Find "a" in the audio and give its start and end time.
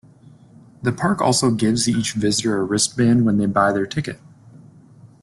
2.57-2.63